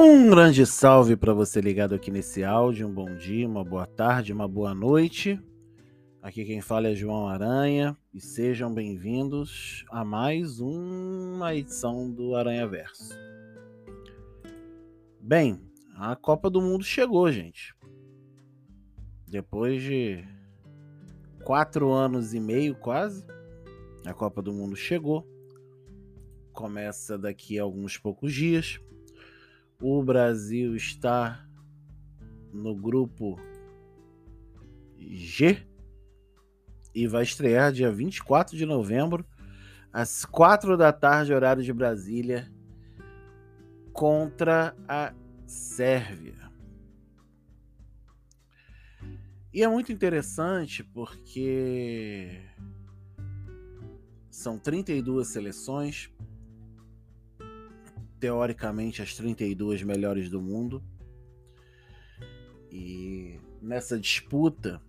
Um 0.00 0.30
grande 0.30 0.64
salve 0.64 1.16
para 1.16 1.34
você 1.34 1.60
ligado 1.60 1.92
aqui 1.92 2.08
nesse 2.08 2.44
áudio. 2.44 2.86
Um 2.86 2.94
bom 2.94 3.16
dia, 3.16 3.48
uma 3.48 3.64
boa 3.64 3.84
tarde, 3.84 4.32
uma 4.32 4.46
boa 4.46 4.72
noite. 4.72 5.42
Aqui 6.22 6.44
quem 6.44 6.60
fala 6.60 6.86
é 6.86 6.94
João 6.94 7.26
Aranha 7.26 7.96
e 8.14 8.20
sejam 8.20 8.72
bem-vindos 8.72 9.84
a 9.90 10.04
mais 10.04 10.60
uma 10.60 11.52
edição 11.52 12.08
do 12.08 12.36
Aranha 12.36 12.64
Verso. 12.68 13.12
Bem, 15.20 15.60
a 15.96 16.14
Copa 16.14 16.48
do 16.48 16.60
Mundo 16.60 16.84
chegou, 16.84 17.30
gente. 17.32 17.74
Depois 19.26 19.82
de 19.82 20.24
quatro 21.42 21.90
anos 21.90 22.34
e 22.34 22.38
meio, 22.38 22.76
quase, 22.76 23.26
a 24.06 24.14
Copa 24.14 24.40
do 24.40 24.52
Mundo 24.52 24.76
chegou. 24.76 25.26
Começa 26.52 27.18
daqui 27.18 27.58
a 27.58 27.64
alguns 27.64 27.98
poucos 27.98 28.32
dias. 28.32 28.78
O 29.80 30.02
Brasil 30.02 30.74
está 30.74 31.46
no 32.52 32.74
grupo 32.74 33.38
G 34.98 35.64
e 36.92 37.06
vai 37.06 37.22
estrear 37.22 37.72
dia 37.72 37.88
24 37.92 38.56
de 38.56 38.66
novembro, 38.66 39.24
às 39.92 40.24
4 40.24 40.76
da 40.76 40.92
tarde, 40.92 41.32
horário 41.32 41.62
de 41.62 41.72
Brasília, 41.72 42.50
contra 43.92 44.76
a 44.88 45.14
Sérvia. 45.46 46.50
E 49.52 49.62
é 49.62 49.68
muito 49.68 49.92
interessante 49.92 50.82
porque 50.82 52.42
são 54.28 54.58
32 54.58 55.28
seleções, 55.28 56.10
teoricamente 58.18 59.02
as 59.02 59.14
32 59.14 59.82
melhores 59.82 60.28
do 60.28 60.40
mundo. 60.40 60.82
E 62.70 63.38
nessa 63.62 63.98
disputa, 63.98 64.80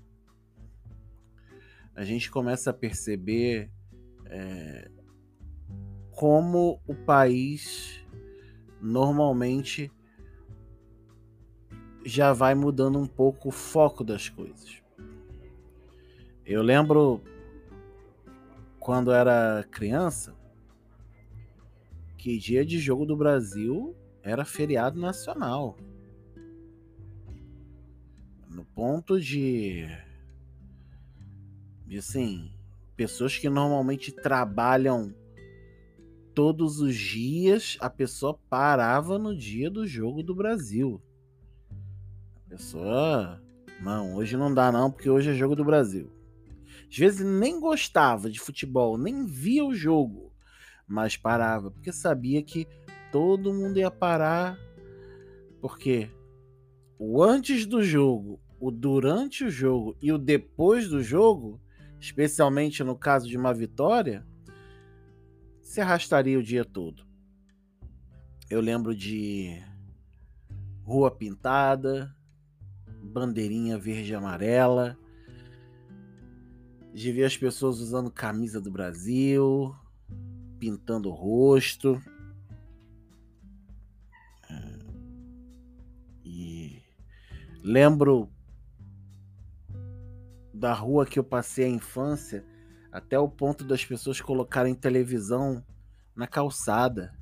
a 1.96 2.04
gente 2.04 2.30
começa 2.30 2.70
a 2.70 2.74
perceber 2.74 3.72
é, 4.26 4.90
como 6.12 6.82
o 6.88 6.96
país 6.96 8.06
normalmente 8.82 9.92
já 12.06 12.34
vai 12.34 12.56
mudando 12.56 12.98
um 12.98 13.08
pouco 13.08 13.50
o 13.50 13.52
foco 13.52 14.04
das 14.04 14.30
coisas. 14.30 14.82
Eu 16.46 16.62
lembro 16.62 17.22
quando 18.80 19.12
era 19.12 19.64
criança, 19.70 20.36
que 22.20 22.38
dia 22.38 22.66
de 22.66 22.78
jogo 22.78 23.06
do 23.06 23.16
Brasil 23.16 23.96
era 24.22 24.44
feriado 24.44 25.00
nacional. 25.00 25.78
No 28.50 28.66
ponto 28.66 29.18
de, 29.22 29.88
assim, 31.98 32.52
pessoas 32.98 33.38
que 33.38 33.50
normalmente 33.50 34.12
trabalham 34.12 35.16
todos 36.36 36.82
os 36.82 36.94
dias, 36.94 37.78
a 37.80 37.90
pessoa 37.90 38.38
parava 38.50 39.18
no 39.18 39.34
dia 39.34 39.72
do 39.72 39.88
jogo 39.88 40.22
do 40.22 40.36
Brasil. 40.36 41.02
A 42.46 42.50
pessoa, 42.50 43.42
não, 43.82 44.16
hoje 44.16 44.36
não 44.36 44.54
dá 44.54 44.74
não, 44.74 44.92
porque 44.92 45.10
hoje 45.10 45.30
é 45.30 45.34
jogo 45.34 45.56
do 45.56 45.64
Brasil. 45.64 46.12
Às 46.90 46.98
vezes 46.98 47.26
nem 47.26 47.62
gostava 47.62 48.30
de 48.30 48.42
futebol, 48.42 48.98
nem 48.98 49.26
via 49.26 49.64
o 49.64 49.74
jogo 49.74 50.29
mas 50.90 51.16
parava, 51.16 51.70
porque 51.70 51.94
sabia 51.94 52.42
que 52.42 52.68
todo 53.12 53.54
mundo 53.54 53.78
ia 53.78 53.92
parar, 53.92 54.58
porque 55.62 56.10
o 56.98 57.24
antes 57.24 57.68
do 57.68 57.84
jogo, 57.84 58.42
o 58.60 58.72
durante 58.72 59.46
o 59.46 59.52
jogo 59.52 59.96
e 60.02 60.12
o 60.12 60.18
depois 60.18 60.90
do 60.90 61.04
jogo, 61.04 61.62
especialmente 62.00 62.84
no 62.84 62.96
caso 62.96 63.28
de 63.28 63.38
uma 63.38 63.54
vitória, 63.54 64.26
se 65.62 65.80
arrastaria 65.80 66.40
o 66.40 66.44
dia 66.44 66.66
todo. 66.66 67.08
Eu 68.50 68.60
lembro 68.60 68.96
de 68.96 69.62
rua 70.84 71.12
pintada, 71.12 72.16
bandeirinha 73.04 73.78
verde 73.78 74.12
e 74.12 74.16
amarela, 74.16 74.98
de 76.92 77.12
ver 77.12 77.26
as 77.26 77.38
pessoas 77.38 77.80
usando 77.80 78.10
camisa 78.10 78.60
do 78.60 78.72
Brasil, 78.72 79.76
pintando 80.60 81.10
o 81.10 81.14
rosto. 81.14 82.02
É, 84.50 84.80
e 86.26 86.82
lembro 87.64 88.30
da 90.54 90.74
rua 90.74 91.06
que 91.06 91.18
eu 91.18 91.24
passei 91.24 91.66
a 91.66 91.70
infância 91.70 92.46
até 92.92 93.18
o 93.18 93.30
ponto 93.30 93.64
das 93.64 93.86
pessoas 93.86 94.20
colocarem 94.20 94.76
televisão 94.76 95.64
na 96.16 96.28
calçada. 96.28 97.18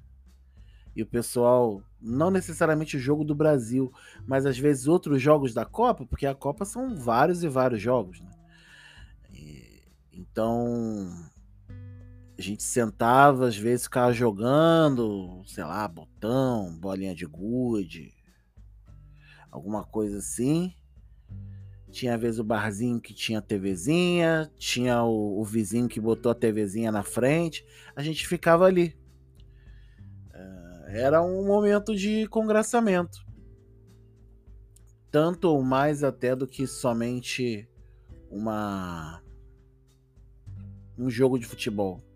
E 0.96 1.04
o 1.04 1.06
pessoal, 1.06 1.84
não 2.02 2.32
necessariamente 2.32 2.98
o 2.98 3.00
jogo 3.00 3.24
do 3.24 3.36
Brasil, 3.36 3.94
mas 4.26 4.48
às 4.48 4.58
vezes 4.58 4.88
outros 4.88 5.22
jogos 5.22 5.54
da 5.54 5.64
Copa, 5.64 6.06
porque 6.06 6.26
a 6.26 6.34
Copa 6.34 6.66
são 6.66 6.96
vários 6.96 7.44
e 7.44 7.48
vários 7.48 7.80
jogos. 7.80 8.20
Né? 8.20 8.32
E, 9.32 9.84
então, 10.12 11.30
a 12.38 12.42
gente 12.42 12.62
sentava, 12.62 13.48
às 13.48 13.58
vezes 13.58 13.86
ficava 13.86 14.14
jogando, 14.14 15.42
sei 15.48 15.64
lá, 15.64 15.88
botão, 15.88 16.78
bolinha 16.78 17.16
de 17.16 17.26
gude, 17.26 18.14
alguma 19.50 19.84
coisa 19.84 20.20
assim. 20.20 20.74
Tinha 21.90 22.14
às 22.14 22.22
vezes 22.22 22.40
o 22.40 22.44
barzinho 22.44 23.02
que 23.02 23.12
tinha 23.12 23.42
TVzinha, 23.42 24.52
tinha 24.56 25.02
o, 25.04 25.42
o 25.42 25.44
vizinho 25.44 25.88
que 25.88 26.00
botou 26.00 26.32
a 26.32 26.36
TVzinha 26.36 26.92
na 26.92 27.02
frente, 27.02 27.66
a 27.96 28.04
gente 28.04 28.28
ficava 28.28 28.66
ali. 28.66 28.96
É, 30.32 31.02
era 31.02 31.24
um 31.24 31.44
momento 31.44 31.96
de 31.96 32.28
congraçamento. 32.28 33.26
Tanto 35.10 35.46
ou 35.46 35.64
mais 35.64 36.04
até 36.04 36.36
do 36.36 36.46
que 36.46 36.68
somente 36.68 37.68
uma 38.30 39.24
um 40.98 41.10
jogo 41.10 41.40
de 41.40 41.46
futebol. 41.46 42.07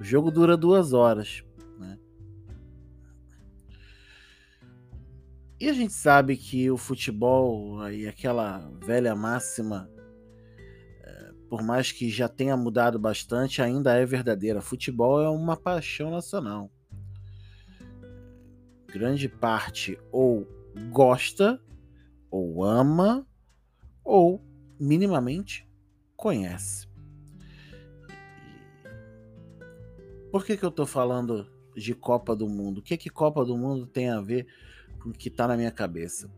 O 0.00 0.02
jogo 0.02 0.30
dura 0.30 0.56
duas 0.56 0.94
horas. 0.94 1.44
Né? 1.78 1.98
E 5.60 5.68
a 5.68 5.74
gente 5.74 5.92
sabe 5.92 6.38
que 6.38 6.70
o 6.70 6.78
futebol, 6.78 7.82
aí 7.82 8.08
aquela 8.08 8.66
velha 8.82 9.14
máxima, 9.14 9.90
é, 11.02 11.32
por 11.50 11.62
mais 11.62 11.92
que 11.92 12.08
já 12.08 12.30
tenha 12.30 12.56
mudado 12.56 12.98
bastante, 12.98 13.60
ainda 13.60 13.94
é 13.94 14.06
verdadeira. 14.06 14.62
Futebol 14.62 15.20
é 15.20 15.28
uma 15.28 15.54
paixão 15.54 16.10
nacional. 16.10 16.70
Grande 18.86 19.28
parte 19.28 19.98
ou 20.10 20.48
gosta, 20.90 21.60
ou 22.30 22.64
ama, 22.64 23.26
ou 24.02 24.42
minimamente 24.80 25.68
conhece. 26.16 26.89
Por 30.30 30.44
que, 30.44 30.56
que 30.56 30.64
eu 30.64 30.70
tô 30.70 30.86
falando 30.86 31.50
de 31.74 31.94
Copa 31.94 32.36
do 32.36 32.48
Mundo? 32.48 32.78
O 32.78 32.82
que, 32.82 32.96
que 32.96 33.10
Copa 33.10 33.44
do 33.44 33.56
Mundo 33.56 33.86
tem 33.86 34.10
a 34.10 34.20
ver 34.20 34.46
com 35.00 35.10
o 35.10 35.12
que 35.12 35.28
tá 35.28 35.48
na 35.48 35.56
minha 35.56 35.70
cabeça? 35.70 36.30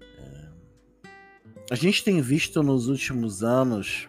É... 0.00 0.48
A 1.70 1.74
gente 1.74 2.04
tem 2.04 2.20
visto 2.20 2.62
nos 2.62 2.88
últimos 2.88 3.42
anos 3.42 4.08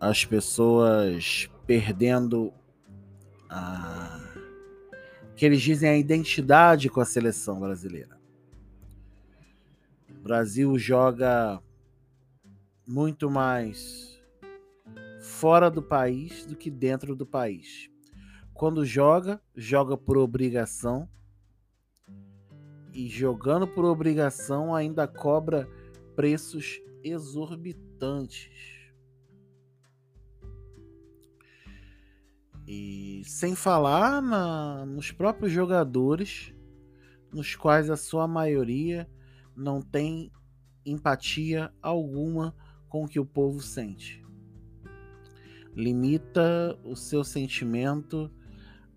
as 0.00 0.24
pessoas 0.24 1.48
perdendo 1.66 2.52
a 3.48 4.20
que 5.36 5.44
eles 5.44 5.62
dizem 5.62 5.88
a 5.88 5.96
identidade 5.96 6.88
com 6.88 7.00
a 7.00 7.04
seleção 7.04 7.58
brasileira. 7.58 8.16
O 10.08 10.22
Brasil 10.22 10.78
joga 10.78 11.60
muito 12.86 13.30
mais 13.30 14.13
fora 15.24 15.70
do 15.70 15.82
país 15.82 16.44
do 16.44 16.54
que 16.54 16.70
dentro 16.70 17.16
do 17.16 17.24
país. 17.24 17.88
Quando 18.52 18.84
joga, 18.84 19.40
joga 19.56 19.96
por 19.96 20.18
obrigação. 20.18 21.08
E 22.92 23.08
jogando 23.08 23.66
por 23.66 23.84
obrigação 23.84 24.74
ainda 24.74 25.08
cobra 25.08 25.66
preços 26.14 26.80
exorbitantes. 27.02 28.52
E 32.66 33.22
sem 33.24 33.56
falar 33.56 34.22
na, 34.22 34.86
nos 34.86 35.10
próprios 35.10 35.50
jogadores, 35.50 36.54
nos 37.32 37.56
quais 37.56 37.90
a 37.90 37.96
sua 37.96 38.28
maioria 38.28 39.10
não 39.56 39.80
tem 39.82 40.30
empatia 40.86 41.72
alguma 41.82 42.54
com 42.88 43.04
o 43.04 43.08
que 43.08 43.18
o 43.18 43.26
povo 43.26 43.60
sente 43.60 44.23
limita 45.74 46.78
o 46.84 46.94
seu 46.94 47.24
sentimento 47.24 48.30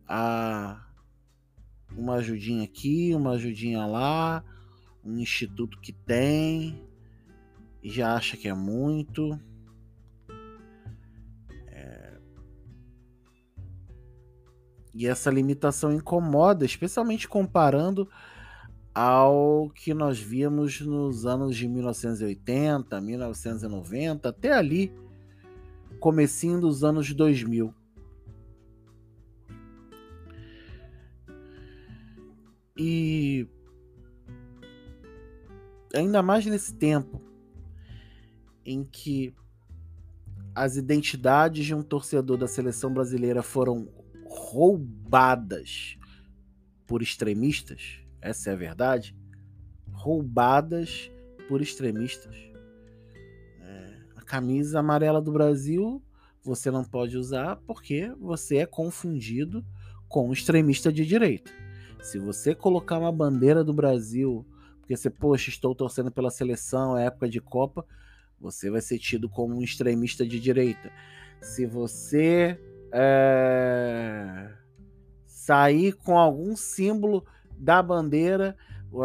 a 0.07 0.83
uma 1.95 2.15
ajudinha 2.15 2.63
aqui, 2.63 3.13
uma 3.15 3.31
ajudinha 3.31 3.85
lá, 3.85 4.43
um 5.03 5.17
instituto 5.17 5.79
que 5.79 5.91
tem, 5.91 6.81
e 7.81 7.89
já 7.89 8.15
acha 8.15 8.37
que 8.37 8.47
é 8.47 8.53
muito. 8.53 9.39
É... 11.67 12.19
E 14.93 15.07
essa 15.07 15.31
limitação 15.31 15.91
incomoda, 15.93 16.65
especialmente 16.65 17.27
comparando 17.27 18.09
ao 18.93 19.69
que 19.69 19.93
nós 19.93 20.19
víamos 20.19 20.81
nos 20.81 21.25
anos 21.25 21.55
de 21.55 21.67
1980, 21.67 22.99
1990, 22.99 24.29
até 24.29 24.53
ali, 24.53 24.91
comecinho 25.99 26.61
dos 26.61 26.83
anos 26.83 27.13
2000. 27.13 27.73
E 32.77 33.47
ainda 35.93 36.21
mais 36.21 36.45
nesse 36.45 36.73
tempo 36.73 37.21
em 38.63 38.83
que 38.83 39.33
as 40.53 40.75
identidades 40.75 41.65
de 41.65 41.73
um 41.73 41.81
torcedor 41.81 42.37
da 42.37 42.47
seleção 42.47 42.93
brasileira 42.93 43.41
foram 43.41 43.87
roubadas 44.25 45.97
por 46.85 47.01
extremistas, 47.01 47.99
essa 48.21 48.49
é 48.49 48.53
a 48.53 48.55
verdade, 48.55 49.15
roubadas 49.91 51.11
por 51.47 51.61
extremistas. 51.61 52.35
Camisa 54.27 54.79
amarela 54.79 55.21
do 55.21 55.31
Brasil 55.31 56.03
você 56.43 56.69
não 56.69 56.83
pode 56.83 57.17
usar 57.17 57.57
porque 57.67 58.11
você 58.19 58.57
é 58.57 58.65
confundido 58.65 59.65
com 60.07 60.31
extremista 60.31 60.91
de 60.91 61.05
direita. 61.05 61.51
Se 62.01 62.19
você 62.19 62.53
colocar 62.53 62.99
uma 62.99 63.11
bandeira 63.11 63.63
do 63.63 63.73
Brasil, 63.73 64.45
porque 64.79 64.95
você, 64.95 65.09
poxa, 65.09 65.49
estou 65.49 65.75
torcendo 65.75 66.11
pela 66.11 66.29
seleção, 66.29 66.97
é 66.97 67.05
época 67.07 67.27
de 67.27 67.41
Copa, 67.41 67.85
você 68.39 68.69
vai 68.69 68.81
ser 68.81 68.99
tido 68.99 69.27
como 69.27 69.55
um 69.55 69.61
extremista 69.61 70.25
de 70.25 70.39
direita. 70.39 70.91
Se 71.41 71.65
você 71.65 72.59
é, 72.93 74.53
sair 75.25 75.93
com 75.93 76.17
algum 76.17 76.55
símbolo 76.55 77.25
da 77.57 77.81
bandeira, 77.81 78.55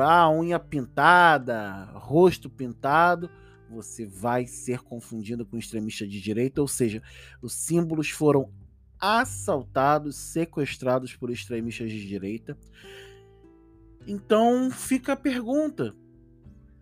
a 0.01 0.31
unha 0.31 0.61
pintada, 0.61 1.87
rosto 1.95 2.49
pintado, 2.49 3.29
você 3.73 4.07
vai 4.07 4.47
ser 4.47 4.81
confundido 4.81 5.47
com 5.47 5.57
extremista 5.57 6.07
de 6.07 6.21
direita, 6.21 6.61
ou 6.61 6.69
seja, 6.69 7.03
os 7.41 7.55
símbolos 7.55 8.11
foram 8.11 8.53
assaltados, 9.01 10.15
sequestrados 10.17 11.17
por 11.17 11.31
extremistas 11.31 11.91
de 11.91 12.07
direita. 12.07 12.57
Então 14.07 14.71
fica 14.71 15.15
a 15.15 15.17
pergunta 15.17 15.95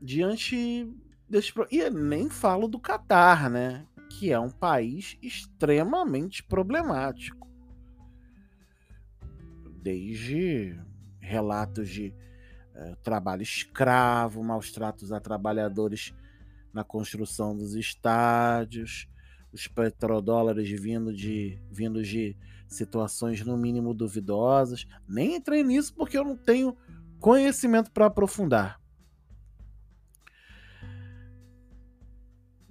diante 0.02 0.86
desse 1.28 1.52
e 1.70 1.88
nem 1.88 2.28
falo 2.28 2.66
do 2.66 2.78
Catar, 2.78 3.48
né, 3.48 3.86
que 4.10 4.32
é 4.32 4.38
um 4.38 4.50
país 4.50 5.16
extremamente 5.22 6.42
problemático. 6.42 7.48
Desde 9.82 10.78
relatos 11.20 11.88
de 11.88 12.12
uh, 12.74 12.96
trabalho 13.02 13.42
escravo, 13.42 14.42
maus 14.42 14.72
tratos 14.72 15.12
a 15.12 15.20
trabalhadores 15.20 16.12
na 16.72 16.84
construção 16.84 17.56
dos 17.56 17.74
estádios, 17.74 19.08
os 19.52 19.66
petrodólares 19.66 20.68
vindo 20.70 21.12
de, 21.12 21.58
vindo 21.70 22.02
de 22.02 22.36
situações 22.68 23.44
no 23.44 23.56
mínimo 23.56 23.92
duvidosas. 23.92 24.86
Nem 25.08 25.36
entrei 25.36 25.62
nisso 25.64 25.94
porque 25.94 26.16
eu 26.16 26.24
não 26.24 26.36
tenho 26.36 26.76
conhecimento 27.18 27.90
para 27.90 28.06
aprofundar. 28.06 28.80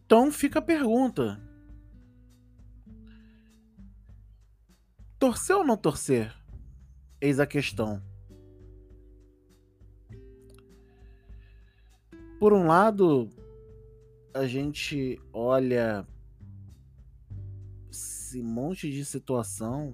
Então 0.05 0.31
fica 0.31 0.59
a 0.59 0.61
pergunta: 0.61 1.39
torcer 5.19 5.55
ou 5.55 5.63
não 5.63 5.77
torcer? 5.77 6.35
Eis 7.21 7.39
a 7.39 7.45
questão. 7.45 8.01
Por 12.39 12.53
um 12.53 12.65
lado, 12.65 13.29
a 14.33 14.45
gente 14.45 15.19
olha 15.33 16.05
esse 17.91 18.41
monte 18.41 18.89
de 18.91 19.03
situação 19.03 19.93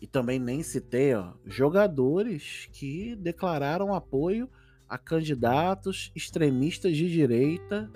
e 0.00 0.06
também 0.06 0.38
nem 0.38 0.62
citei, 0.62 1.12
ó, 1.14 1.34
jogadores 1.44 2.68
que 2.72 3.16
declararam 3.16 3.92
apoio 3.92 4.48
a 4.88 4.96
candidatos 4.96 6.12
extremistas 6.14 6.96
de 6.96 7.10
direita, 7.10 7.90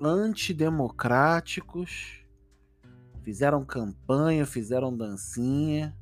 antidemocráticos, 0.00 2.22
fizeram 3.22 3.64
campanha, 3.64 4.44
fizeram 4.44 4.94
dancinha 4.94 5.96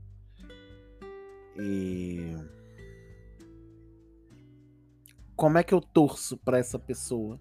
e 1.56 2.35
como 5.41 5.57
é 5.57 5.63
que 5.63 5.73
eu 5.73 5.81
torço 5.81 6.37
para 6.37 6.59
essa 6.59 6.79
pessoa, 6.79 7.41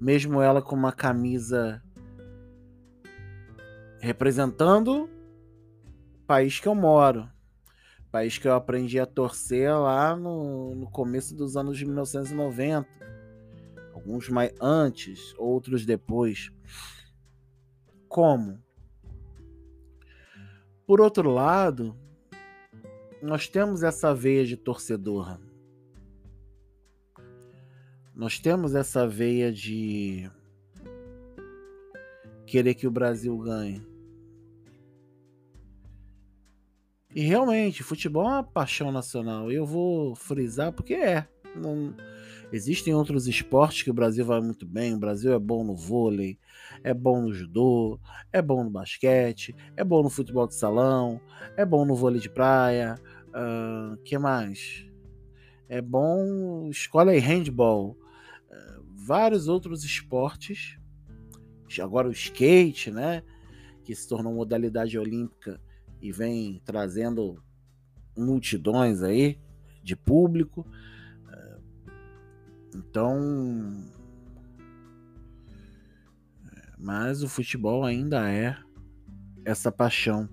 mesmo 0.00 0.40
ela 0.40 0.62
com 0.62 0.74
uma 0.74 0.90
camisa 0.90 1.82
representando 4.00 5.04
o 5.04 6.26
país 6.26 6.58
que 6.58 6.66
eu 6.66 6.74
moro, 6.74 7.30
país 8.10 8.38
que 8.38 8.48
eu 8.48 8.54
aprendi 8.54 8.98
a 8.98 9.04
torcer 9.04 9.70
lá 9.70 10.16
no, 10.16 10.74
no 10.76 10.90
começo 10.90 11.36
dos 11.36 11.58
anos 11.58 11.76
de 11.76 11.84
1990, 11.84 12.88
alguns 13.92 14.30
mais 14.30 14.54
antes, 14.58 15.34
outros 15.36 15.84
depois. 15.84 16.50
Como? 18.08 18.58
Por 20.86 21.02
outro 21.02 21.28
lado, 21.28 21.94
nós 23.20 23.46
temos 23.46 23.82
essa 23.82 24.14
veia 24.14 24.46
de 24.46 24.56
torcedor 24.56 25.38
nós 28.16 28.38
temos 28.38 28.74
essa 28.74 29.06
veia 29.06 29.52
de 29.52 30.30
querer 32.46 32.74
que 32.74 32.86
o 32.86 32.90
Brasil 32.90 33.36
ganhe. 33.36 33.86
E 37.14 37.20
realmente, 37.20 37.82
futebol 37.82 38.24
é 38.24 38.28
uma 38.28 38.42
paixão 38.42 38.90
nacional. 38.90 39.52
Eu 39.52 39.66
vou 39.66 40.14
frisar 40.14 40.72
porque 40.72 40.94
é. 40.94 41.28
Não... 41.54 41.94
Existem 42.52 42.94
outros 42.94 43.26
esportes 43.26 43.82
que 43.82 43.90
o 43.90 43.94
Brasil 43.94 44.24
vai 44.24 44.40
muito 44.40 44.64
bem. 44.64 44.94
O 44.94 44.98
Brasil 44.98 45.32
é 45.32 45.38
bom 45.38 45.64
no 45.64 45.74
vôlei, 45.74 46.38
é 46.82 46.94
bom 46.94 47.22
no 47.22 47.34
judô, 47.34 47.98
é 48.32 48.40
bom 48.40 48.62
no 48.62 48.70
basquete, 48.70 49.54
é 49.76 49.82
bom 49.82 50.02
no 50.02 50.08
futebol 50.08 50.46
de 50.46 50.54
salão, 50.54 51.20
é 51.56 51.66
bom 51.66 51.84
no 51.84 51.96
vôlei 51.96 52.20
de 52.20 52.30
praia. 52.30 52.94
Uh, 53.28 53.96
que 54.04 54.16
mais? 54.16 54.86
É 55.68 55.82
bom. 55.82 56.68
Escola 56.70 57.10
aí 57.10 57.18
handball 57.18 57.98
vários 59.06 59.46
outros 59.46 59.84
esportes, 59.84 60.76
agora 61.80 62.08
o 62.08 62.12
skate, 62.12 62.90
né, 62.90 63.22
que 63.84 63.94
se 63.94 64.08
tornou 64.08 64.34
modalidade 64.34 64.98
olímpica 64.98 65.60
e 66.02 66.10
vem 66.10 66.60
trazendo 66.64 67.40
multidões 68.16 69.02
aí 69.02 69.38
de 69.82 69.94
público. 69.94 70.66
Eh, 71.28 71.58
então, 72.74 73.84
mas 76.76 77.22
o 77.22 77.28
futebol 77.28 77.84
ainda 77.84 78.28
é 78.28 78.56
essa 79.44 79.70
paixão. 79.70 80.28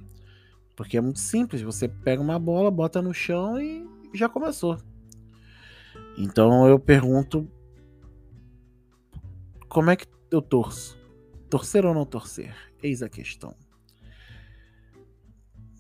Porque 0.76 0.98
é 0.98 1.02
muito 1.02 1.20
simples, 1.20 1.62
você 1.62 1.88
pega 1.88 2.22
uma 2.22 2.40
bola, 2.40 2.72
bota 2.72 3.02
no 3.02 3.14
chão 3.14 3.62
e 3.62 3.88
já 4.16 4.28
começou. 4.28 4.78
Então 6.18 6.68
eu 6.68 6.80
pergunto 6.80 7.48
como 9.74 9.90
é 9.90 9.96
que 9.96 10.06
eu 10.30 10.40
torço? 10.40 10.96
Torcer 11.50 11.84
ou 11.84 11.96
não 11.96 12.06
torcer? 12.06 12.56
Eis 12.82 13.02
a 13.02 13.10
questão. 13.10 13.56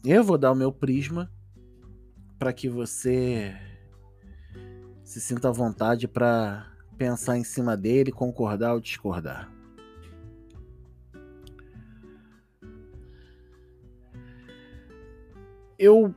Eu 0.03 0.23
vou 0.23 0.35
dar 0.35 0.51
o 0.51 0.55
meu 0.55 0.71
prisma 0.71 1.31
para 2.39 2.51
que 2.51 2.67
você 2.67 3.55
se 5.03 5.21
sinta 5.21 5.50
à 5.50 5.51
vontade 5.51 6.07
para 6.07 6.67
pensar 6.97 7.38
em 7.38 7.43
cima 7.43 7.77
dele, 7.77 8.12
concordar 8.12 8.73
ou 8.73 8.81
discordar. 8.81 9.51
Eu 15.77 16.15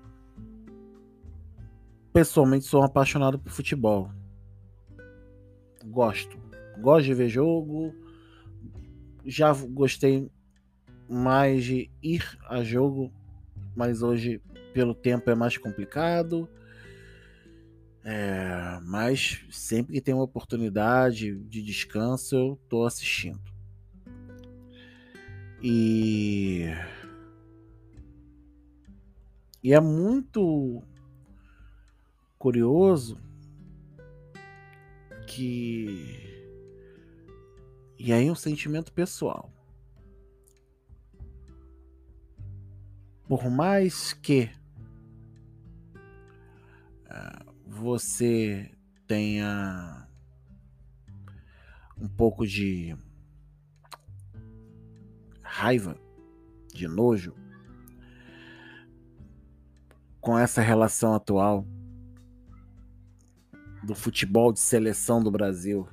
pessoalmente 2.11 2.65
sou 2.65 2.81
um 2.81 2.85
apaixonado 2.85 3.39
por 3.39 3.53
futebol. 3.53 4.11
Gosto 5.85 6.46
gosto 6.81 7.07
de 7.07 7.15
ver 7.15 7.29
jogo. 7.29 7.95
Já 9.25 9.53
gostei 9.53 10.31
mais 11.09 11.65
de 11.65 11.91
ir 12.03 12.25
a 12.49 12.63
jogo 12.63 13.13
mas 13.77 14.03
hoje, 14.03 14.41
pelo 14.73 14.95
tempo, 14.95 15.31
é 15.31 15.35
mais 15.35 15.59
complicado. 15.59 16.49
É, 18.03 18.81
mas 18.83 19.45
sempre 19.51 19.93
que 19.93 20.01
tem 20.01 20.15
uma 20.15 20.25
oportunidade 20.25 21.37
de 21.41 21.63
descanso, 21.63 22.35
eu 22.35 22.61
tô 22.71 22.87
assistindo. 22.87 23.41
E. 25.63 26.65
E 29.63 29.75
é 29.75 29.81
muito 29.81 30.83
curioso 32.39 33.21
que. 35.27 36.36
E 37.99 38.13
aí, 38.13 38.31
um 38.31 38.35
sentimento 38.35 38.93
pessoal. 38.93 39.51
Por 43.27 43.51
mais 43.51 44.13
que 44.13 44.51
uh, 47.07 47.53
você 47.67 48.71
tenha 49.07 50.07
um 51.99 52.09
pouco 52.09 52.47
de 52.47 52.97
raiva, 55.43 55.99
de 56.73 56.87
nojo 56.87 57.35
com 60.21 60.39
essa 60.39 60.61
relação 60.61 61.15
atual 61.15 61.67
do 63.83 63.95
futebol 63.95 64.53
de 64.53 64.59
seleção 64.61 65.23
do 65.23 65.31
Brasil 65.31 65.89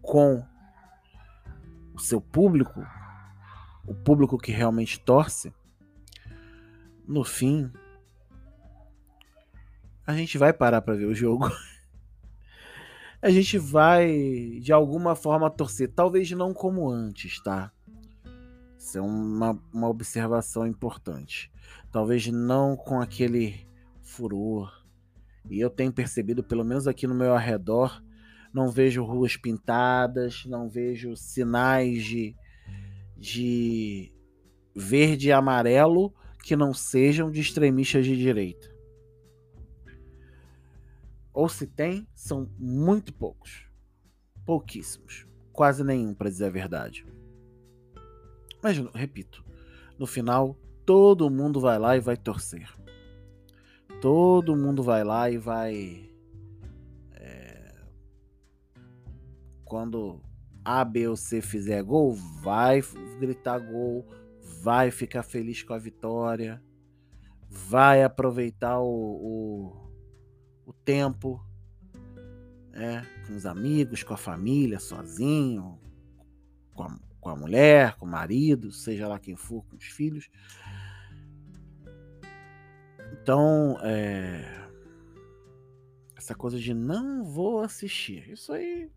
com 0.00 0.46
o 1.94 1.98
seu 1.98 2.20
público, 2.20 2.84
o 3.86 3.94
público 3.94 4.36
que 4.36 4.50
realmente 4.50 4.98
torce, 4.98 5.54
no 7.06 7.22
fim, 7.22 7.70
a 10.06 10.14
gente 10.14 10.36
vai 10.36 10.52
parar 10.52 10.82
para 10.82 10.94
ver 10.94 11.06
o 11.06 11.14
jogo. 11.14 11.50
a 13.22 13.30
gente 13.30 13.56
vai, 13.56 14.58
de 14.60 14.72
alguma 14.72 15.14
forma, 15.14 15.50
torcer. 15.50 15.90
Talvez 15.92 16.30
não 16.32 16.52
como 16.52 16.90
antes, 16.90 17.42
tá? 17.42 17.72
Isso 18.78 18.98
é 18.98 19.00
uma, 19.00 19.58
uma 19.72 19.88
observação 19.88 20.66
importante. 20.66 21.50
Talvez 21.90 22.26
não 22.26 22.76
com 22.76 23.00
aquele 23.00 23.66
furor. 24.02 24.84
E 25.48 25.60
eu 25.60 25.70
tenho 25.70 25.92
percebido, 25.92 26.42
pelo 26.42 26.64
menos 26.64 26.86
aqui 26.86 27.06
no 27.06 27.14
meu 27.14 27.34
arredor, 27.34 28.02
não 28.54 28.70
vejo 28.70 29.04
ruas 29.04 29.36
pintadas, 29.36 30.44
não 30.46 30.68
vejo 30.68 31.16
sinais 31.16 32.04
de, 32.04 32.36
de 33.16 34.12
verde 34.74 35.28
e 35.28 35.32
amarelo 35.32 36.14
que 36.42 36.54
não 36.54 36.72
sejam 36.72 37.30
de 37.30 37.40
extremistas 37.40 38.06
de 38.06 38.16
direita. 38.16 38.72
Ou 41.32 41.48
se 41.48 41.66
tem, 41.66 42.06
são 42.14 42.48
muito 42.56 43.12
poucos. 43.12 43.66
Pouquíssimos. 44.46 45.26
Quase 45.52 45.82
nenhum, 45.82 46.14
para 46.14 46.30
dizer 46.30 46.44
a 46.44 46.50
verdade. 46.50 47.04
Mas, 48.62 48.78
repito, 48.94 49.44
no 49.98 50.06
final, 50.06 50.56
todo 50.86 51.28
mundo 51.28 51.60
vai 51.60 51.78
lá 51.78 51.96
e 51.96 52.00
vai 52.00 52.16
torcer. 52.16 52.72
Todo 54.00 54.56
mundo 54.56 54.82
vai 54.82 55.02
lá 55.02 55.28
e 55.28 55.38
vai. 55.38 56.13
Quando 59.64 60.20
A, 60.64 60.84
B 60.84 61.08
ou 61.08 61.16
C 61.16 61.40
fizer 61.40 61.82
gol, 61.82 62.14
vai 62.14 62.82
gritar 63.18 63.58
gol, 63.58 64.06
vai 64.62 64.90
ficar 64.90 65.22
feliz 65.22 65.62
com 65.62 65.74
a 65.74 65.78
vitória, 65.78 66.62
vai 67.48 68.02
aproveitar 68.02 68.78
o, 68.80 68.86
o 68.86 69.84
o 70.66 70.72
tempo 70.72 71.44
é, 72.72 73.02
com 73.26 73.34
os 73.34 73.46
amigos, 73.46 74.02
com 74.02 74.14
a 74.14 74.16
família, 74.16 74.80
sozinho, 74.80 75.78
com 76.72 76.82
a, 76.82 76.98
com 77.20 77.28
a 77.28 77.36
mulher, 77.36 77.96
com 77.96 78.06
o 78.06 78.08
marido, 78.08 78.72
seja 78.72 79.06
lá 79.06 79.18
quem 79.18 79.36
for, 79.36 79.64
com 79.64 79.76
os 79.76 79.84
filhos. 79.84 80.28
Então, 83.12 83.78
é, 83.82 84.68
essa 86.16 86.34
coisa 86.34 86.58
de 86.58 86.74
não 86.74 87.24
vou 87.24 87.60
assistir, 87.60 88.28
isso 88.30 88.52
aí. 88.52 88.90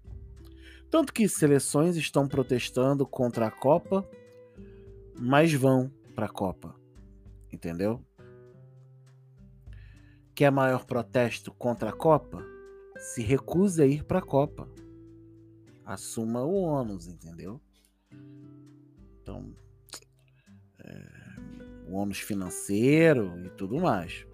Tanto 0.90 1.12
que 1.12 1.28
seleções 1.28 1.98
estão 1.98 2.28
protestando 2.28 3.06
contra 3.06 3.48
a 3.48 3.52
Copa, 3.52 4.10
mas 5.20 5.54
vão 5.54 5.92
para 6.16 6.28
a 6.28 6.30
Copa, 6.30 6.74
entendeu? 7.52 8.04
Quer 10.34 10.52
maior 10.52 10.86
protesto 10.86 11.52
contra 11.52 11.90
a 11.90 11.94
Copa? 11.94 12.44
Se 12.98 13.22
recuse 13.22 13.82
a 13.82 13.86
ir 13.86 14.04
para 14.04 14.20
a 14.20 14.22
Copa. 14.22 14.70
Assuma 15.84 16.44
o 16.44 16.54
ônus, 16.54 17.08
entendeu? 17.08 17.62
Então, 19.22 19.54
é, 20.80 21.90
o 21.90 21.96
ônus 21.96 22.20
financeiro 22.20 23.34
e 23.46 23.50
tudo 23.50 23.80
mais. 23.80 24.26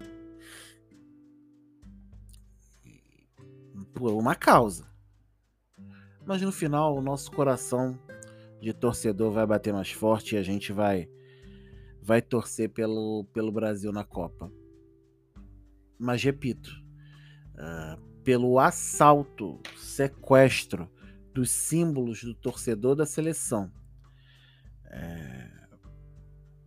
Por 3.92 4.12
uma 4.12 4.34
causa. 4.34 4.93
Mas 6.26 6.40
no 6.42 6.52
final, 6.52 6.96
o 6.96 7.02
nosso 7.02 7.30
coração 7.30 7.98
de 8.60 8.72
torcedor 8.72 9.32
vai 9.32 9.46
bater 9.46 9.72
mais 9.72 9.90
forte 9.90 10.34
e 10.34 10.38
a 10.38 10.42
gente 10.42 10.72
vai 10.72 11.08
vai 12.00 12.20
torcer 12.20 12.68
pelo, 12.68 13.24
pelo 13.32 13.50
Brasil 13.50 13.90
na 13.90 14.04
Copa 14.04 14.50
mas 15.98 16.22
repito, 16.22 16.70
uh, 17.54 18.00
pelo 18.22 18.58
assalto, 18.58 19.60
sequestro 19.76 20.90
dos 21.32 21.50
símbolos 21.50 22.22
do 22.22 22.34
torcedor 22.34 22.94
da 22.94 23.04
seleção 23.04 23.72
é, 24.86 25.50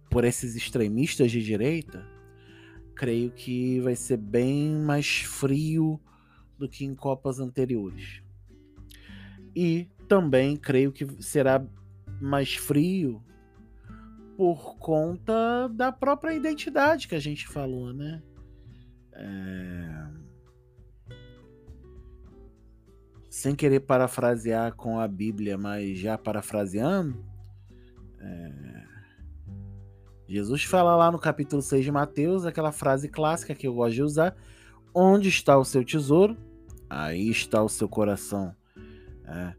por 0.10 0.26
esses 0.26 0.56
extremistas 0.56 1.32
de 1.32 1.42
direita, 1.42 2.06
creio 2.96 3.32
que 3.32 3.80
vai 3.80 3.96
ser 3.96 4.18
bem 4.18 4.76
mais 4.76 5.20
frio 5.20 6.02
do 6.58 6.68
que 6.68 6.84
em 6.84 6.94
Copas 6.94 7.40
anteriores. 7.40 8.22
E 9.60 9.90
também 10.08 10.56
creio 10.56 10.92
que 10.92 11.04
será 11.20 11.66
mais 12.22 12.54
frio 12.54 13.24
por 14.38 14.78
conta 14.78 15.68
da 15.70 15.92
própria 15.92 16.32
identidade 16.36 17.08
que 17.08 17.16
a 17.16 17.20
gente 17.20 17.48
falou, 17.48 17.92
né? 17.92 18.22
É... 19.14 20.08
Sem 23.32 23.56
querer 23.56 23.80
parafrasear 23.80 24.76
com 24.76 25.00
a 25.00 25.08
Bíblia, 25.08 25.58
mas 25.58 25.98
já 25.98 26.20
parafraseando, 26.20 27.26
é... 28.20 28.86
Jesus 30.28 30.66
fala 30.66 30.96
lá 30.96 31.12
no 31.12 31.18
capítulo 31.18 31.64
6 31.64 31.84
de 31.84 31.92
Mateus 31.92 32.46
aquela 32.46 32.72
frase 32.72 33.10
clássica 33.10 33.56
que 33.56 33.66
eu 33.66 33.74
gosto 33.74 33.96
de 33.96 34.04
usar: 34.04 34.36
Onde 34.94 35.30
está 35.30 35.58
o 35.58 35.66
seu 35.66 35.84
tesouro? 35.84 36.38
Aí 36.88 37.32
está 37.32 37.64
o 37.64 37.70
seu 37.70 37.90
coração. 37.90 38.56
É. 39.28 39.54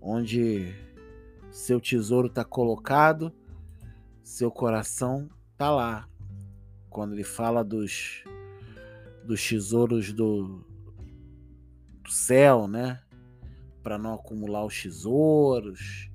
Onde 0.00 0.74
seu 1.50 1.80
tesouro 1.80 2.28
está 2.28 2.44
colocado, 2.44 3.32
seu 4.22 4.50
coração 4.50 5.28
está 5.52 5.70
lá. 5.70 6.08
Quando 6.88 7.12
ele 7.12 7.24
fala 7.24 7.62
dos 7.62 8.24
dos 9.24 9.46
tesouros 9.46 10.12
do, 10.12 10.64
do 12.02 12.10
céu, 12.10 12.66
né? 12.66 13.00
Para 13.82 13.98
não 13.98 14.14
acumular 14.14 14.64
os 14.64 14.82
tesouros 14.82 16.10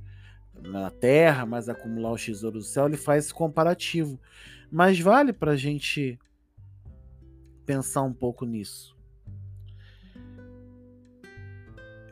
na 0.62 0.90
terra, 0.90 1.46
mas 1.46 1.70
acumular 1.70 2.12
os 2.12 2.26
tesouros 2.26 2.66
do 2.66 2.70
céu, 2.70 2.88
ele 2.88 2.98
faz 2.98 3.26
esse 3.26 3.34
comparativo. 3.34 4.20
Mas 4.72 5.00
vale 5.00 5.32
para 5.32 5.52
a 5.52 5.56
gente 5.56 6.20
pensar 7.66 8.02
um 8.02 8.14
pouco 8.14 8.46
nisso. 8.46 8.95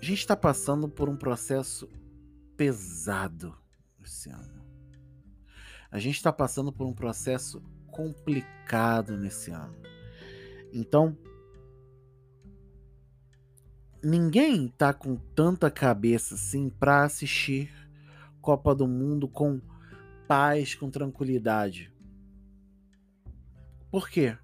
A 0.03 0.05
gente 0.05 0.19
está 0.19 0.35
passando 0.35 0.89
por 0.89 1.07
um 1.07 1.15
processo 1.15 1.87
pesado 2.57 3.57
esse 4.03 4.29
ano. 4.29 4.61
A 5.89 5.97
gente 5.97 6.17
está 6.17 6.29
passando 6.29 6.73
por 6.73 6.85
um 6.85 6.91
processo 6.91 7.63
complicado 7.89 9.15
nesse 9.15 9.49
ano. 9.51 9.73
Então, 10.73 11.17
ninguém 14.03 14.67
tá 14.67 14.93
com 14.93 15.15
tanta 15.15 15.71
cabeça 15.71 16.35
assim 16.35 16.69
para 16.69 17.05
assistir 17.05 17.73
Copa 18.41 18.75
do 18.75 18.85
Mundo 18.85 19.25
com 19.25 19.61
paz, 20.27 20.75
com 20.75 20.91
tranquilidade. 20.91 21.89
Por 23.89 24.09
quê? 24.09 24.37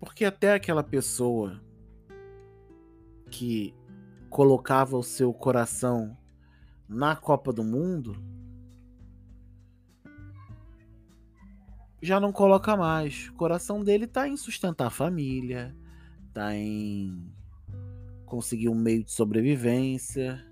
Porque 0.00 0.24
até 0.24 0.54
aquela 0.54 0.82
pessoa 0.82 1.67
que 3.30 3.74
colocava 4.30 4.96
o 4.96 5.02
seu 5.02 5.32
coração 5.32 6.16
na 6.88 7.16
Copa 7.16 7.52
do 7.52 7.64
Mundo 7.64 8.16
já 12.00 12.20
não 12.20 12.32
coloca 12.32 12.76
mais. 12.76 13.28
O 13.28 13.34
coração 13.34 13.82
dele 13.82 14.06
tá 14.06 14.28
em 14.28 14.36
sustentar 14.36 14.86
a 14.86 14.90
família, 14.90 15.74
tá 16.32 16.54
em 16.54 17.32
conseguir 18.24 18.68
um 18.68 18.74
meio 18.74 19.04
de 19.04 19.10
sobrevivência, 19.10 20.44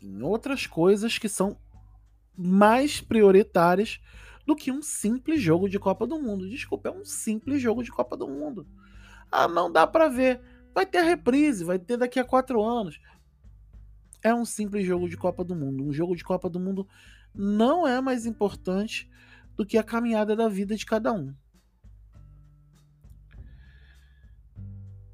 em 0.00 0.22
outras 0.22 0.66
coisas 0.66 1.18
que 1.18 1.28
são 1.28 1.56
mais 2.36 3.00
prioritárias 3.00 4.00
do 4.46 4.54
que 4.54 4.70
um 4.70 4.82
simples 4.82 5.40
jogo 5.40 5.68
de 5.68 5.78
Copa 5.78 6.06
do 6.06 6.20
Mundo. 6.20 6.48
Desculpa, 6.48 6.88
é 6.88 6.92
um 6.92 7.04
simples 7.04 7.62
jogo 7.62 7.82
de 7.82 7.90
Copa 7.90 8.16
do 8.16 8.28
Mundo. 8.28 8.66
Ah, 9.30 9.48
não 9.48 9.72
dá 9.72 9.86
para 9.86 10.08
ver. 10.08 10.40
Vai 10.74 10.84
ter 10.84 10.98
a 10.98 11.04
reprise, 11.04 11.62
vai 11.64 11.78
ter 11.78 11.96
daqui 11.96 12.18
a 12.18 12.24
quatro 12.24 12.62
anos. 12.62 12.98
É 14.22 14.34
um 14.34 14.44
simples 14.44 14.84
jogo 14.84 15.08
de 15.08 15.16
Copa 15.16 15.44
do 15.44 15.54
Mundo. 15.54 15.84
Um 15.84 15.92
jogo 15.92 16.16
de 16.16 16.24
Copa 16.24 16.50
do 16.50 16.58
Mundo 16.58 16.88
não 17.32 17.86
é 17.86 18.00
mais 18.00 18.26
importante 18.26 19.08
do 19.56 19.64
que 19.64 19.78
a 19.78 19.84
caminhada 19.84 20.34
da 20.34 20.48
vida 20.48 20.74
de 20.74 20.84
cada 20.84 21.12
um. 21.12 21.32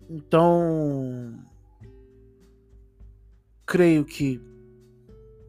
Então, 0.09 1.45
creio 3.67 4.05
que 4.05 4.41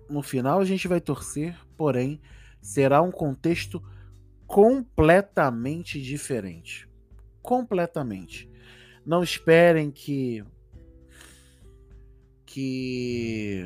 no 0.09 0.21
final 0.21 0.59
a 0.59 0.65
gente 0.65 0.87
vai 0.87 0.99
torcer, 0.99 1.57
porém, 1.77 2.21
será 2.61 3.01
um 3.01 3.11
contexto 3.11 3.81
completamente 4.45 6.01
diferente. 6.01 6.87
Completamente. 7.41 8.50
Não 9.05 9.23
esperem 9.23 9.89
que 9.91 10.43
que 12.45 13.65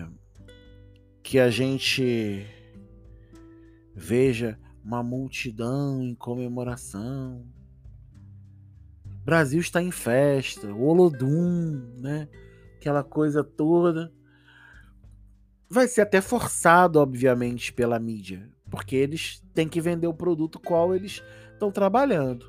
que 1.21 1.39
a 1.39 1.49
gente 1.49 2.45
veja 3.95 4.59
uma 4.83 5.01
multidão 5.01 6.03
em 6.03 6.13
comemoração. 6.13 7.43
Brasil 9.23 9.59
está 9.59 9.81
em 9.81 9.89
festa, 9.89 10.71
o 10.71 10.83
Olodum, 10.83 11.95
né? 11.97 12.29
Aquela 12.75 13.03
coisa 13.03 13.43
toda. 13.43 14.13
Vai 15.67 15.87
ser 15.87 16.01
até 16.01 16.21
forçado, 16.21 16.99
obviamente, 16.99 17.73
pela 17.73 17.97
mídia, 17.97 18.47
porque 18.69 18.95
eles 18.95 19.43
têm 19.55 19.67
que 19.67 19.81
vender 19.81 20.05
o 20.05 20.13
produto 20.13 20.59
qual 20.59 20.93
eles 20.93 21.23
estão 21.51 21.71
trabalhando. 21.71 22.47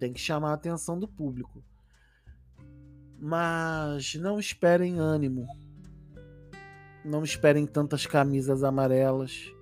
Tem 0.00 0.12
que 0.12 0.20
chamar 0.20 0.50
a 0.50 0.54
atenção 0.54 0.98
do 0.98 1.06
público. 1.06 1.62
Mas 3.18 4.14
não 4.14 4.38
esperem 4.38 4.98
ânimo. 4.98 5.46
Não 7.04 7.22
esperem 7.22 7.66
tantas 7.66 8.06
camisas 8.06 8.62
amarelas. 8.62 9.52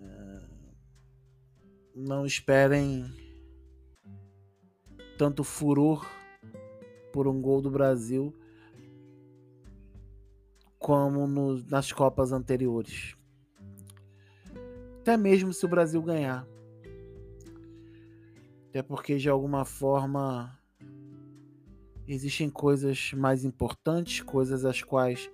Eh, 0.00 0.42
não 1.94 2.24
esperem 2.26 3.04
tanto 5.16 5.42
furor 5.42 6.06
por 7.12 7.26
um 7.26 7.40
gol 7.40 7.62
do 7.62 7.70
Brasil 7.70 8.34
como 10.78 11.26
no, 11.26 11.64
nas 11.68 11.90
Copas 11.90 12.30
anteriores. 12.32 13.16
Até 15.00 15.16
mesmo 15.16 15.52
se 15.52 15.64
o 15.64 15.68
Brasil 15.68 16.02
ganhar. 16.02 16.46
Até 18.68 18.82
porque 18.82 19.16
de 19.16 19.28
alguma 19.28 19.64
forma 19.64 20.55
existem 22.06 22.48
coisas 22.48 23.12
mais 23.12 23.44
importantes, 23.44 24.20
coisas 24.20 24.64
as 24.64 24.82
quais 24.82 25.30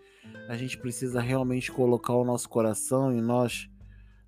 a 0.48 0.56
gente 0.56 0.78
precisa 0.78 1.20
realmente 1.20 1.70
colocar 1.70 2.14
o 2.14 2.24
nosso 2.24 2.48
coração 2.48 3.16
e 3.16 3.20
nós, 3.20 3.68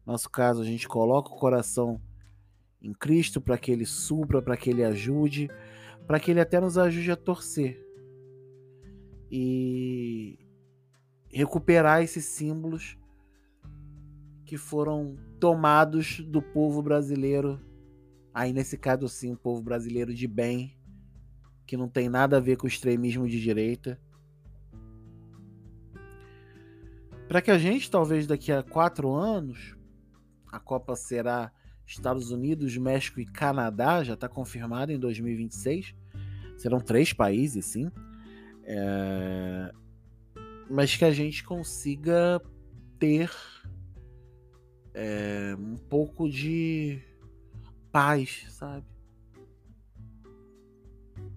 nosso 0.04 0.28
caso, 0.28 0.62
a 0.62 0.64
gente 0.64 0.87
coloca 0.87 1.30
o 1.30 1.38
coração 1.38 2.00
em 2.83 2.92
Cristo 2.92 3.40
para 3.40 3.57
que 3.57 3.70
ele 3.70 3.87
supra, 3.87 4.42
para 4.42 4.57
que 4.57 4.70
ele 4.70 4.85
ajude, 4.85 5.48
para 6.07 6.20
que 6.20 6.30
ele 6.30 6.40
até 6.40 6.61
nos 6.61 6.76
ajude 6.76 7.11
a 7.11 7.16
torcer. 7.16 7.83
E 9.30 10.38
recuperar 11.30 12.02
esses 12.02 12.26
símbolos 12.26 12.96
que 14.44 14.57
foram 14.57 15.16
tomados 15.40 16.20
do 16.20 16.42
povo 16.42 16.83
brasileiro, 16.83 17.61
aí 18.33 18.52
nesse 18.52 18.76
caso 18.76 19.09
sim, 19.09 19.33
o 19.33 19.37
povo 19.37 19.62
brasileiro 19.62 20.14
de 20.14 20.28
bem, 20.28 20.76
que 21.66 21.77
não 21.77 21.88
tem 21.88 22.09
nada 22.09 22.37
a 22.37 22.40
ver 22.40 22.57
com 22.57 22.66
o 22.66 22.68
extremismo 22.68 23.29
de 23.29 23.40
direita. 23.40 23.98
Para 27.29 27.40
que 27.40 27.50
a 27.50 27.59
gente, 27.59 27.90
talvez 27.90 28.27
daqui 28.27 28.53
a 28.53 28.62
quatro 28.62 29.12
anos, 29.12 29.77
a 30.53 30.59
Copa 30.61 30.94
será 30.94 31.50
Estados 31.87 32.31
Unidos, 32.31 32.77
México 32.77 33.20
e 33.20 33.27
Canadá, 33.27 34.05
já 34.05 34.14
está 34.14 34.29
confirmado 34.29 34.92
em 34.92 34.98
2026. 34.98 35.94
Serão 36.59 36.81
três 36.81 37.12
países, 37.12 37.64
sim. 37.64 37.90
É 38.64 39.72
mas 40.68 40.96
que 40.96 41.05
a 41.05 41.12
gente 41.12 41.44
consiga 41.44 42.40
ter 42.98 43.31
é, 44.92 45.55
um 45.59 45.77
pouco 45.77 46.29
de 46.29 47.00
paz, 47.92 48.46
sabe? 48.50 48.87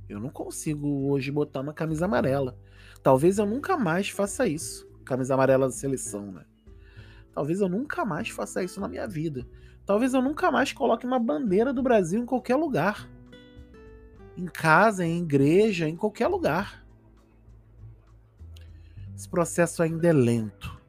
Eu 0.09 0.19
não 0.19 0.29
consigo 0.29 1.09
hoje 1.09 1.31
botar 1.31 1.61
uma 1.61 1.73
camisa 1.73 2.05
amarela. 2.05 2.57
Talvez 3.03 3.37
eu 3.37 3.45
nunca 3.45 3.75
mais 3.75 4.09
faça 4.09 4.47
isso. 4.47 4.87
Camisa 5.03 5.33
amarela 5.33 5.67
da 5.67 5.73
seleção, 5.73 6.31
né? 6.31 6.45
Talvez 7.33 7.61
eu 7.61 7.69
nunca 7.69 8.03
mais 8.05 8.29
faça 8.29 8.63
isso 8.63 8.79
na 8.79 8.87
minha 8.87 9.07
vida. 9.07 9.47
Talvez 9.85 10.13
eu 10.13 10.21
nunca 10.21 10.51
mais 10.51 10.73
coloque 10.73 11.05
uma 11.05 11.19
bandeira 11.19 11.73
do 11.73 11.83
Brasil 11.83 12.21
em 12.21 12.25
qualquer 12.25 12.55
lugar. 12.55 13.09
Em 14.35 14.45
casa, 14.45 15.05
em 15.05 15.21
igreja, 15.21 15.87
em 15.87 15.95
qualquer 15.95 16.27
lugar. 16.27 16.85
Esse 19.15 19.27
processo 19.27 19.83
ainda 19.83 20.07
é 20.07 20.13
lento. 20.13 20.79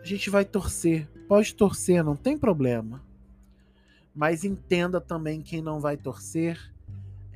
A 0.00 0.04
gente 0.04 0.30
vai 0.30 0.44
torcer, 0.44 1.08
pode 1.26 1.54
torcer, 1.54 2.04
não 2.04 2.16
tem 2.16 2.36
problema. 2.36 3.02
Mas 4.14 4.44
entenda 4.44 5.00
também 5.00 5.42
quem 5.42 5.62
não 5.62 5.80
vai 5.80 5.96
torcer, 5.96 6.58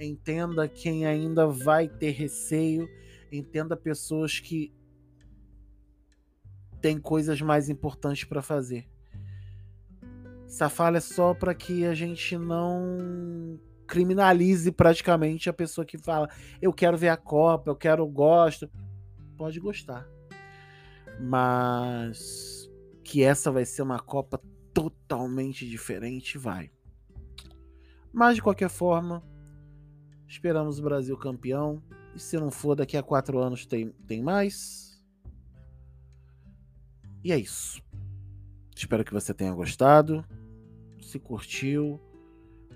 entenda 0.05 0.69
quem 0.69 1.07
ainda 1.07 1.47
vai 1.47 1.89
ter 1.89 2.11
receio, 2.11 2.89
entenda 3.31 3.77
pessoas 3.77 4.41
que 4.41 4.73
têm 6.81 6.99
coisas 6.99 7.41
mais 7.41 7.69
importantes 7.69 8.25
para 8.25 8.43
fazer. 8.43 8.89
Essa 10.47 10.69
fala 10.69 10.99
é 10.99 11.01
só 11.01 11.33
para 11.33 11.55
que 11.55 11.87
a 11.87 11.95
gente 11.95 12.37
não 12.37 13.59
criminalize 13.87 14.71
praticamente 14.73 15.49
a 15.49 15.53
pessoa 15.53 15.85
que 15.85 15.97
fala: 15.97 16.29
eu 16.61 16.73
quero 16.73 16.97
ver 16.99 17.09
a 17.09 17.17
Copa, 17.17 17.71
eu 17.71 17.77
quero, 17.77 18.07
gosto 18.07 18.69
pode 19.43 19.59
gostar. 19.59 20.07
Mas 21.21 22.71
que 23.03 23.25
essa 23.25 23.51
vai 23.51 23.65
ser 23.65 23.83
uma 23.83 23.99
Copa 23.99 24.41
totalmente 24.73 25.69
diferente, 25.69 26.39
vai. 26.39 26.71
Mas 28.13 28.37
de 28.37 28.43
qualquer 28.43 28.69
forma, 28.69 29.21
esperamos 30.33 30.79
o 30.79 30.83
Brasil 30.83 31.17
campeão. 31.17 31.83
E 32.15 32.19
se 32.19 32.39
não 32.39 32.51
for, 32.51 32.75
daqui 32.75 32.97
a 32.97 33.03
quatro 33.03 33.39
anos 33.39 33.67
tem, 33.67 33.91
tem 34.07 34.23
mais. 34.23 35.03
E 37.23 37.31
é 37.31 37.39
isso. 37.39 37.83
Espero 38.75 39.05
que 39.05 39.13
você 39.13 39.35
tenha 39.35 39.53
gostado. 39.53 40.25
Se 41.03 41.19
curtiu, 41.19 42.01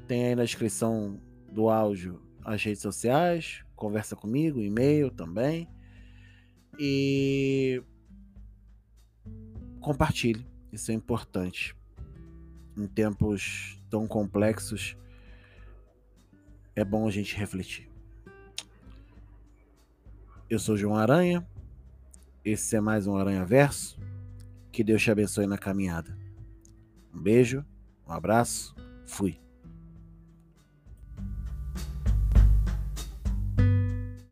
tem 0.06 0.26
aí 0.26 0.34
na 0.34 0.44
descrição 0.44 1.18
do 1.50 1.70
áudio 1.70 2.20
as 2.44 2.62
redes 2.62 2.82
sociais. 2.82 3.64
Conversa 3.74 4.14
comigo, 4.14 4.60
e-mail 4.60 5.10
também. 5.10 5.66
E 6.78 7.82
compartilhe, 9.80 10.46
isso 10.70 10.90
é 10.90 10.94
importante. 10.94 11.74
Em 12.76 12.86
tempos 12.86 13.82
tão 13.88 14.06
complexos, 14.06 14.94
é 16.76 16.84
bom 16.84 17.08
a 17.08 17.10
gente 17.10 17.34
refletir. 17.34 17.90
Eu 20.48 20.58
sou 20.58 20.76
João 20.76 20.94
Aranha, 20.94 21.44
esse 22.44 22.76
é 22.76 22.80
mais 22.80 23.06
um 23.06 23.16
Aranha 23.16 23.44
Verso. 23.44 23.98
Que 24.70 24.84
Deus 24.84 25.02
te 25.02 25.10
abençoe 25.10 25.46
na 25.46 25.56
caminhada. 25.56 26.16
Um 27.12 27.20
beijo, 27.20 27.64
um 28.06 28.12
abraço, 28.12 28.76
fui. 29.06 29.40